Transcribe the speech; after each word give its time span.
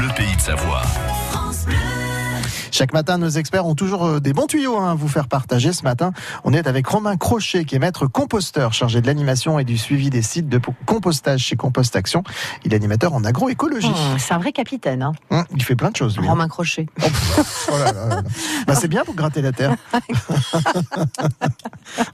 Bleu 0.00 0.08
Pays 0.16 0.34
de 0.34 0.40
Savoie. 0.40 0.80
Chaque 2.70 2.94
matin, 2.94 3.18
nos 3.18 3.28
experts 3.28 3.66
ont 3.66 3.74
toujours 3.74 4.06
euh, 4.06 4.18
des 4.18 4.32
bons 4.32 4.46
tuyaux 4.46 4.78
hein, 4.78 4.92
à 4.92 4.94
vous 4.94 5.08
faire 5.08 5.28
partager. 5.28 5.74
Ce 5.74 5.82
matin, 5.82 6.12
on 6.44 6.54
est 6.54 6.66
avec 6.66 6.86
Romain 6.86 7.18
Crochet, 7.18 7.66
qui 7.66 7.74
est 7.74 7.78
maître 7.78 8.06
composteur, 8.06 8.72
chargé 8.72 9.02
de 9.02 9.06
l'animation 9.06 9.58
et 9.58 9.64
du 9.64 9.76
suivi 9.76 10.08
des 10.08 10.22
sites 10.22 10.48
de 10.48 10.58
compostage 10.86 11.40
chez 11.40 11.56
Compost 11.56 11.96
Action. 11.96 12.24
Il 12.64 12.72
est 12.72 12.76
animateur 12.76 13.12
en 13.12 13.24
agroécologie. 13.24 13.90
Mmh, 13.90 14.18
c'est 14.18 14.32
un 14.32 14.38
vrai 14.38 14.52
capitaine. 14.52 15.02
Hein. 15.02 15.12
Mmh, 15.30 15.42
il 15.56 15.62
fait 15.62 15.76
plein 15.76 15.90
de 15.90 15.96
choses, 15.96 16.16
lui. 16.16 16.26
Romain 16.26 16.48
Crochet. 16.48 16.86
Oh, 17.02 17.06
oh 17.70 17.76
là 17.76 17.92
là 17.92 18.06
là. 18.06 18.22
Bah, 18.66 18.74
c'est 18.74 18.88
bien 18.88 19.04
pour 19.04 19.14
gratter 19.14 19.42
la 19.42 19.52
terre. 19.52 19.76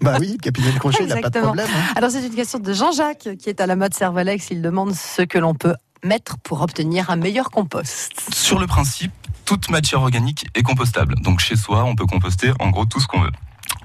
bah 0.00 0.16
oui, 0.18 0.38
capitaine 0.38 0.76
Crochet, 0.80 1.04
il 1.04 1.08
n'a 1.08 1.20
pas 1.20 1.30
de 1.30 1.38
problème. 1.38 1.68
Hein. 1.72 1.92
Alors, 1.94 2.10
c'est 2.10 2.26
une 2.26 2.34
question 2.34 2.58
de 2.58 2.72
Jean-Jacques, 2.72 3.28
qui 3.38 3.48
est 3.48 3.60
à 3.60 3.66
la 3.66 3.76
mode 3.76 3.94
Servalex. 3.94 4.48
Il 4.50 4.60
demande 4.60 4.92
ce 4.92 5.22
que 5.22 5.38
l'on 5.38 5.54
peut 5.54 5.76
mettre 6.04 6.38
pour 6.38 6.62
obtenir 6.62 7.10
un 7.10 7.16
meilleur 7.16 7.50
compost 7.50 8.12
Sur 8.32 8.58
le 8.58 8.66
principe, 8.66 9.12
toute 9.44 9.70
matière 9.70 10.00
organique 10.00 10.46
est 10.54 10.62
compostable. 10.62 11.14
Donc 11.20 11.40
chez 11.40 11.56
soi, 11.56 11.84
on 11.84 11.94
peut 11.94 12.06
composter 12.06 12.52
en 12.58 12.70
gros 12.70 12.86
tout 12.86 13.00
ce 13.00 13.06
qu'on 13.06 13.20
veut. 13.20 13.32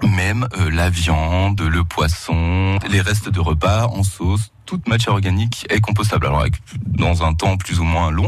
Même 0.03 0.47
euh, 0.57 0.71
la 0.71 0.89
viande, 0.89 1.61
le 1.61 1.83
poisson, 1.83 2.79
les 2.89 3.01
restes 3.01 3.29
de 3.29 3.39
repas 3.39 3.87
en 3.87 4.03
sauce, 4.03 4.51
toute 4.65 4.87
matière 4.87 5.13
organique 5.13 5.65
est 5.69 5.79
compostable. 5.79 6.27
Alors 6.27 6.45
dans 6.85 7.23
un 7.23 7.33
temps 7.33 7.57
plus 7.57 7.79
ou 7.79 7.83
moins 7.83 8.09
long, 8.09 8.27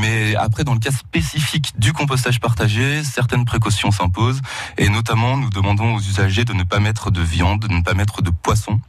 mais 0.00 0.34
après 0.34 0.64
dans 0.64 0.74
le 0.74 0.80
cas 0.80 0.90
spécifique 0.90 1.72
du 1.78 1.92
compostage 1.92 2.40
partagé, 2.40 3.04
certaines 3.04 3.44
précautions 3.44 3.90
s'imposent 3.90 4.42
et 4.76 4.88
notamment 4.88 5.36
nous 5.36 5.50
demandons 5.50 5.94
aux 5.94 6.00
usagers 6.00 6.44
de 6.44 6.52
ne 6.52 6.64
pas 6.64 6.80
mettre 6.80 7.10
de 7.10 7.20
viande, 7.20 7.60
de 7.60 7.72
ne 7.72 7.82
pas 7.82 7.94
mettre 7.94 8.22
de 8.22 8.30
poisson 8.30 8.80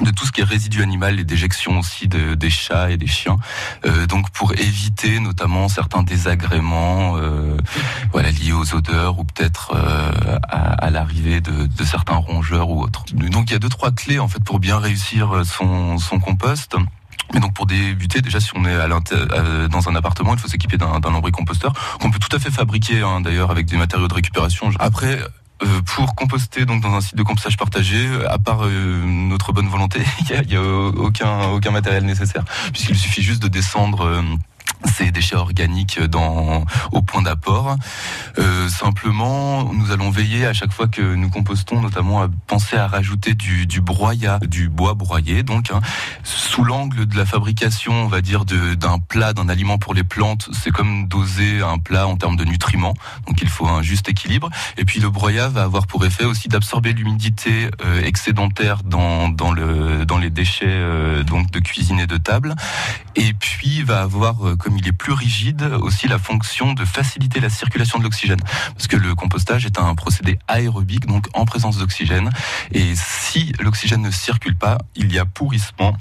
de 0.00 0.10
tout 0.10 0.26
ce 0.26 0.32
qui 0.32 0.40
est 0.40 0.44
résidu 0.44 0.82
animal, 0.82 1.16
les 1.16 1.24
déjections 1.24 1.78
aussi 1.78 2.08
de, 2.08 2.34
des 2.34 2.50
chats 2.50 2.90
et 2.90 2.96
des 2.96 3.06
chiens. 3.06 3.36
Euh, 3.84 4.06
donc 4.06 4.30
pour 4.30 4.52
éviter 4.52 5.20
notamment 5.20 5.68
certains 5.68 6.02
désagréments 6.02 7.16
euh, 7.16 7.56
voilà, 8.12 8.30
liés 8.30 8.52
aux 8.52 8.74
odeurs 8.74 9.18
ou 9.18 9.24
peut-être 9.24 9.72
euh, 9.74 10.38
à, 10.48 10.72
à 10.74 10.90
l'arrivée 10.90 11.40
de, 11.40 11.66
de, 11.66 11.84
certains 11.84 12.16
rongeurs 12.16 12.70
ou 12.70 12.82
autres. 12.82 13.04
Donc 13.14 13.50
il 13.50 13.52
y 13.52 13.56
a 13.56 13.58
deux 13.58 13.68
trois 13.68 13.90
clés 13.90 14.18
en 14.18 14.28
fait 14.28 14.42
pour 14.42 14.60
bien 14.60 14.78
réussir 14.78 15.42
son, 15.44 15.98
son 15.98 16.18
compost. 16.20 16.76
Mais 17.34 17.40
donc 17.40 17.52
pour 17.52 17.66
débuter, 17.66 18.22
déjà 18.22 18.40
si 18.40 18.50
on 18.54 18.64
est 18.64 18.74
à 18.74 18.88
dans 18.88 19.88
un 19.88 19.94
appartement, 19.94 20.34
il 20.34 20.40
faut 20.40 20.48
s'équiper 20.48 20.78
d'un 20.78 20.98
lombricomposteur 21.10 21.74
qu'on 22.00 22.10
peut 22.10 22.18
tout 22.18 22.34
à 22.34 22.38
fait 22.38 22.50
fabriquer 22.50 23.02
hein, 23.02 23.20
d'ailleurs 23.20 23.50
avec 23.50 23.66
des 23.66 23.76
matériaux 23.76 24.08
de 24.08 24.14
récupération. 24.14 24.70
Après, 24.78 25.18
euh, 25.62 25.80
pour 25.82 26.14
composter 26.14 26.64
donc 26.66 26.82
dans 26.82 26.94
un 26.94 27.00
site 27.00 27.16
de 27.16 27.22
compostage 27.22 27.56
partagé, 27.56 28.06
euh, 28.06 28.30
à 28.30 28.38
part 28.38 28.64
euh, 28.64 29.02
notre 29.04 29.52
bonne 29.52 29.68
volonté, 29.68 30.00
il 30.30 30.48
n'y 30.48 30.56
a, 30.56 30.60
a, 30.60 30.62
aucun 30.62 31.48
aucun 31.48 31.70
matériel 31.70 32.04
nécessaire 32.04 32.44
puisqu'il 32.72 32.96
suffit 32.96 33.22
juste 33.22 33.42
de 33.42 33.48
descendre 33.48 34.22
ces 34.84 35.10
déchets 35.10 35.36
organiques 35.36 36.00
dans 36.00 36.64
au 36.92 37.02
point 37.02 37.22
d'apport. 37.22 37.76
Euh, 38.38 38.68
simplement, 38.68 39.64
nous 39.72 39.90
allons 39.90 40.10
veiller 40.10 40.46
à 40.46 40.52
chaque 40.52 40.72
fois 40.72 40.88
que 40.88 41.02
nous 41.14 41.30
compostons, 41.30 41.80
notamment 41.80 42.22
à 42.22 42.28
penser 42.46 42.76
à 42.76 42.86
rajouter 42.86 43.34
du, 43.34 43.66
du 43.66 43.80
broyat, 43.80 44.38
du 44.40 44.68
bois 44.68 44.94
broyé, 44.94 45.42
donc 45.42 45.70
hein, 45.70 45.80
sous 46.22 46.64
l'angle 46.64 47.06
de 47.06 47.16
la 47.16 47.26
fabrication, 47.26 47.92
on 47.92 48.08
va 48.08 48.20
dire 48.20 48.44
d'un 48.44 48.98
plat, 48.98 49.32
d'un 49.32 49.48
aliment 49.48 49.78
pour 49.78 49.94
les 49.94 50.04
plantes, 50.04 50.48
c'est 50.52 50.70
comme 50.70 51.08
doser 51.08 51.60
un 51.62 51.78
plat 51.78 52.06
en 52.06 52.16
termes 52.16 52.36
de 52.36 52.44
nutriments, 52.44 52.94
donc 53.26 53.42
il 53.42 53.48
faut 53.48 53.66
un 53.66 53.82
juste 53.82 54.08
équilibre. 54.08 54.50
Et 54.76 54.84
puis 54.84 55.00
le 55.00 55.10
broyat 55.10 55.48
va 55.48 55.62
avoir 55.62 55.86
pour 55.86 56.04
effet 56.04 56.24
aussi 56.24 56.48
d'absorber 56.48 56.92
l'humidité 56.92 57.70
euh, 57.84 58.02
excédentaire 58.02 58.82
dans, 58.84 59.28
dans 59.28 59.52
le 59.52 60.04
dans 60.04 60.18
les 60.18 60.30
déchets 60.30 60.66
euh, 60.68 61.22
donc 61.22 61.50
de 61.50 61.60
cuisine 61.60 62.00
et 62.00 62.06
de 62.06 62.16
table, 62.16 62.54
et 63.16 63.32
puis 63.34 63.82
va 63.82 64.02
avoir 64.02 64.46
euh, 64.46 64.56
comme 64.68 64.76
il 64.76 64.86
est 64.86 64.92
plus 64.92 65.14
rigide, 65.14 65.62
aussi 65.80 66.08
la 66.08 66.18
fonction 66.18 66.74
de 66.74 66.84
faciliter 66.84 67.40
la 67.40 67.48
circulation 67.48 67.98
de 67.98 68.04
l'oxygène. 68.04 68.40
Parce 68.74 68.86
que 68.86 68.96
le 68.96 69.14
compostage 69.14 69.64
est 69.64 69.78
un 69.78 69.94
procédé 69.94 70.38
aérobique, 70.46 71.06
donc 71.06 71.26
en 71.32 71.46
présence 71.46 71.78
d'oxygène. 71.78 72.28
Et 72.72 72.92
si 72.94 73.54
l'oxygène 73.60 74.02
ne 74.02 74.10
circule 74.10 74.56
pas, 74.56 74.76
il 74.94 75.10
y 75.10 75.18
a 75.18 75.24
pourrissement 75.24 75.96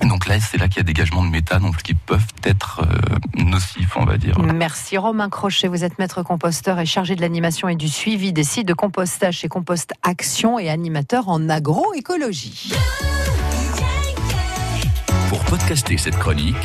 et 0.00 0.06
donc 0.06 0.26
là, 0.26 0.38
c'est 0.38 0.56
là 0.56 0.68
qu'il 0.68 0.78
y 0.78 0.80
a 0.80 0.84
dégagement 0.84 1.24
de 1.24 1.30
méthane 1.30 1.62
donc, 1.62 1.76
qui 1.82 1.94
peuvent 1.94 2.26
être 2.44 2.82
euh, 2.82 3.42
nocifs, 3.44 3.96
on 3.96 4.04
va 4.04 4.16
dire. 4.16 4.38
Merci 4.38 4.98
Romain 4.98 5.28
Crochet, 5.28 5.68
vous 5.68 5.84
êtes 5.84 5.98
maître 5.98 6.22
composteur 6.22 6.78
et 6.80 6.86
chargé 6.86 7.14
de 7.14 7.20
l'animation 7.20 7.68
et 7.68 7.76
du 7.76 7.88
suivi 7.88 8.32
des 8.32 8.44
sites 8.44 8.66
de 8.66 8.74
compostage 8.74 9.38
chez 9.38 9.48
Compost 9.48 9.92
Action 10.02 10.58
et 10.60 10.70
animateur 10.70 11.28
en 11.28 11.48
agroécologie. 11.48 12.72
Pour 15.28 15.40
podcaster 15.44 15.96
cette 15.98 16.18
chronique, 16.18 16.56